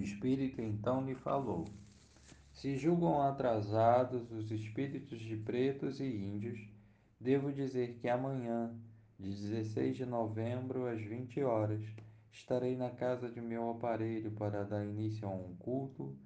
espírito 0.00 0.60
então 0.60 1.04
lhe 1.04 1.14
falou: 1.14 1.66
Se 2.52 2.76
julgam 2.76 3.22
atrasados 3.22 4.30
os 4.30 4.50
espíritos 4.50 5.20
de 5.20 5.36
pretos 5.36 6.00
e 6.00 6.06
índios, 6.06 6.60
devo 7.20 7.52
dizer 7.52 7.94
que 7.94 8.08
amanhã, 8.08 8.74
de 9.18 9.30
16 9.30 9.96
de 9.96 10.06
novembro 10.06 10.86
às 10.86 11.00
20 11.00 11.42
horas, 11.42 11.82
estarei 12.30 12.76
na 12.76 12.90
casa 12.90 13.30
de 13.30 13.40
meu 13.40 13.70
aparelho 13.70 14.30
para 14.32 14.64
dar 14.64 14.84
início 14.84 15.26
a 15.26 15.30
um 15.30 15.54
culto 15.56 16.16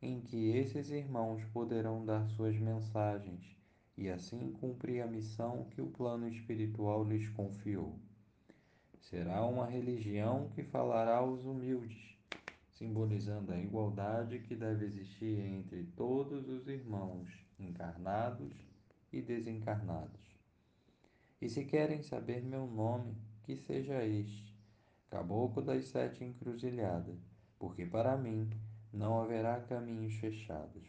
em 0.00 0.20
que 0.20 0.50
esses 0.50 0.90
irmãos 0.90 1.42
poderão 1.52 2.04
dar 2.04 2.28
suas 2.28 2.56
mensagens 2.56 3.56
e 3.96 4.08
assim 4.08 4.52
cumprir 4.52 5.02
a 5.02 5.06
missão 5.06 5.64
que 5.70 5.82
o 5.82 5.88
plano 5.88 6.28
espiritual 6.28 7.02
lhes 7.02 7.28
confiou. 7.30 7.98
Será 9.00 9.44
uma 9.44 9.66
religião 9.66 10.50
que 10.54 10.62
falará 10.62 11.16
aos 11.16 11.44
humildes, 11.44 12.17
simbolizando 12.78 13.52
a 13.52 13.58
igualdade 13.58 14.38
que 14.38 14.54
deve 14.54 14.86
existir 14.86 15.40
entre 15.40 15.82
todos 15.96 16.48
os 16.48 16.68
irmãos, 16.68 17.28
encarnados 17.58 18.54
e 19.12 19.20
desencarnados. 19.20 20.20
E 21.40 21.48
se 21.48 21.64
querem 21.64 22.02
saber 22.02 22.40
meu 22.44 22.68
nome, 22.68 23.16
que 23.42 23.56
seja 23.56 24.04
este, 24.04 24.56
Caboclo 25.10 25.60
das 25.60 25.88
Sete 25.88 26.22
Encruzilhadas, 26.22 27.18
porque 27.58 27.84
para 27.84 28.16
mim 28.16 28.48
não 28.92 29.20
haverá 29.20 29.60
caminhos 29.60 30.14
fechados. 30.14 30.86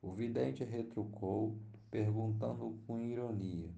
O 0.00 0.12
vidente 0.12 0.64
retrucou, 0.64 1.56
perguntando 1.88 2.80
com 2.84 2.98
ironia: 3.00 3.70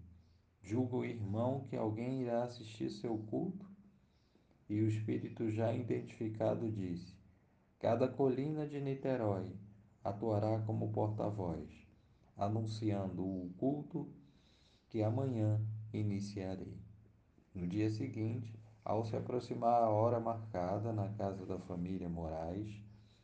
Julga 0.62 0.96
o 0.96 1.04
irmão 1.04 1.66
que 1.68 1.76
alguém 1.76 2.22
irá 2.22 2.44
assistir 2.44 2.88
seu 2.88 3.18
culto? 3.18 3.66
E 4.70 4.80
o 4.80 4.88
espírito 4.88 5.50
já 5.50 5.74
identificado 5.74 6.70
disse: 6.70 7.23
Cada 7.84 8.08
colina 8.08 8.66
de 8.66 8.80
Niterói 8.80 9.44
atuará 10.02 10.58
como 10.60 10.90
porta-voz, 10.90 11.68
anunciando 12.34 13.22
o 13.22 13.52
culto 13.58 14.08
que 14.88 15.02
amanhã 15.02 15.60
iniciarei. 15.92 16.80
No 17.54 17.66
dia 17.66 17.90
seguinte, 17.90 18.58
ao 18.82 19.04
se 19.04 19.14
aproximar 19.14 19.82
a 19.82 19.90
hora 19.90 20.18
marcada 20.18 20.94
na 20.94 21.10
casa 21.10 21.44
da 21.44 21.58
família 21.58 22.08
Moraes, 22.08 22.74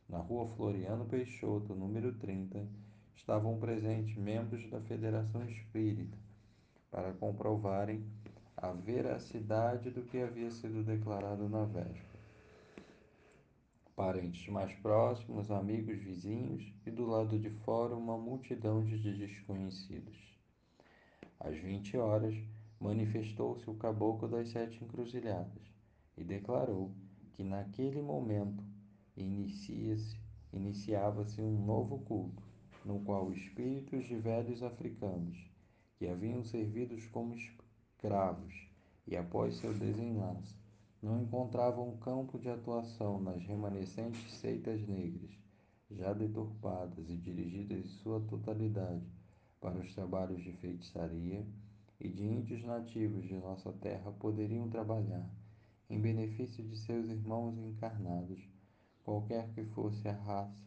na 0.07 0.19
rua 0.19 0.47
Floriano 0.55 1.07
Peixoto, 1.07 1.75
número 1.75 2.13
30, 2.19 2.69
estavam 3.15 3.59
presentes 3.59 4.15
membros 4.15 4.69
da 4.69 4.83
Federação 4.83 5.43
Espírita 5.49 6.19
para 6.91 7.15
comprovarem 7.15 8.05
a 8.55 8.73
veracidade 8.73 9.91
do 9.91 10.03
que 10.03 10.19
havia 10.19 10.51
sido 10.51 10.85
declarado 10.85 11.49
na 11.49 11.65
véspera. 11.65 12.10
Parentes 14.01 14.49
mais 14.49 14.73
próximos, 14.77 15.51
amigos, 15.51 15.99
vizinhos 15.99 16.73
e 16.87 16.91
do 16.91 17.05
lado 17.05 17.39
de 17.39 17.51
fora 17.51 17.95
uma 17.95 18.17
multidão 18.17 18.83
de 18.83 18.97
desconhecidos. 18.97 20.17
Às 21.39 21.59
20 21.59 21.99
horas, 21.99 22.35
manifestou-se 22.81 23.69
o 23.69 23.75
caboclo 23.75 24.27
das 24.27 24.49
sete 24.49 24.83
encruzilhadas 24.83 25.63
e 26.17 26.25
declarou 26.25 26.91
que 27.35 27.45
naquele 27.45 28.01
momento 28.01 28.65
inicia-se 29.15 30.17
iniciava-se 30.51 31.43
um 31.43 31.63
novo 31.63 31.99
culto, 31.99 32.43
no 32.83 33.01
qual 33.01 33.31
espíritos 33.31 34.07
de 34.07 34.17
velhos 34.17 34.63
africanos, 34.63 35.37
que 35.99 36.09
haviam 36.09 36.43
servidos 36.43 37.07
como 37.09 37.35
escravos 37.35 38.67
e 39.07 39.15
após 39.15 39.57
seu 39.57 39.75
desenlace, 39.75 40.59
não 41.03 41.23
encontravam 41.23 41.97
campo 41.99 42.39
de 42.39 42.49
atuação 42.49 43.21
nas 43.21 43.43
remanescentes 43.45 44.35
seitas 44.35 44.87
negras, 44.87 45.31
já 45.91 46.13
deturpadas 46.13 47.09
e 47.09 47.17
dirigidas 47.17 47.79
em 47.79 47.89
sua 47.89 48.21
totalidade 48.21 49.11
para 49.61 49.79
os 49.79 49.95
trabalhos 49.95 50.43
de 50.43 50.53
feitiçaria 50.53 51.47
e 51.99 52.09
de 52.09 52.25
índios 52.25 52.63
nativos 52.65 53.27
de 53.27 53.35
nossa 53.35 53.73
terra 53.73 54.13
poderiam 54.13 54.69
trabalhar 54.69 55.29
em 55.89 56.01
benefício 56.01 56.63
de 56.65 56.77
seus 56.77 57.09
irmãos 57.09 57.59
encarnados 57.59 58.41
qualquer 59.05 59.51
que 59.53 59.65
fosse 59.65 60.07
a 60.07 60.13
raça, 60.13 60.63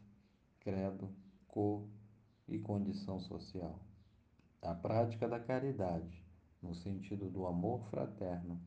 credo, 0.59 1.09
cor 1.47 1.87
e 2.47 2.59
condição 2.59 3.19
social. 3.19 3.79
A 4.61 4.73
prática 4.73 5.27
da 5.27 5.39
caridade, 5.39 6.21
no 6.61 6.75
sentido 6.75 7.29
do 7.29 7.45
amor 7.45 7.83
fraterno, 7.89 8.59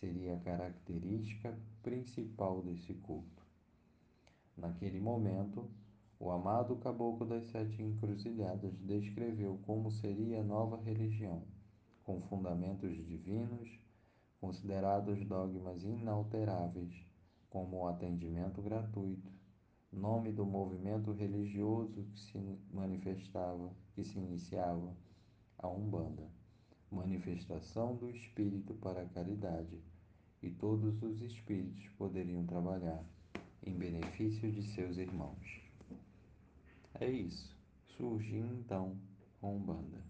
seria 0.00 0.34
a 0.34 0.40
característica 0.40 1.58
principal 1.82 2.62
desse 2.62 2.94
culto. 2.94 3.42
Naquele 4.56 5.00
momento, 5.00 5.68
o 6.20 6.30
amado 6.30 6.76
caboclo 6.76 7.26
das 7.26 7.44
sete 7.46 7.82
encruzilhadas 7.82 8.76
descreveu 8.80 9.58
como 9.66 9.90
seria 9.90 10.40
a 10.40 10.44
nova 10.44 10.76
religião, 10.82 11.42
com 12.04 12.20
fundamentos 12.22 12.96
divinos, 13.06 13.68
considerados 14.40 15.24
dogmas 15.26 15.82
inalteráveis 15.84 16.94
como 17.50 17.78
o 17.78 17.88
atendimento 17.88 18.60
gratuito, 18.62 19.30
nome 19.92 20.32
do 20.32 20.44
movimento 20.44 21.12
religioso 21.12 22.04
que 22.12 22.20
se 22.20 22.38
manifestava, 22.72 23.72
que 23.94 24.04
se 24.04 24.18
iniciava, 24.18 24.94
a 25.56 25.66
Umbanda, 25.66 26.30
manifestação 26.90 27.96
do 27.96 28.10
espírito 28.10 28.74
para 28.74 29.02
a 29.02 29.08
caridade, 29.08 29.78
e 30.42 30.50
todos 30.50 31.02
os 31.02 31.20
espíritos 31.20 31.88
poderiam 31.98 32.46
trabalhar 32.46 33.04
em 33.62 33.72
benefício 33.72 34.50
de 34.50 34.62
seus 34.74 34.96
irmãos. 34.96 35.60
É 36.94 37.10
isso. 37.10 37.56
Surgiu 37.96 38.44
então 38.46 38.96
a 39.42 39.46
Umbanda. 39.46 40.02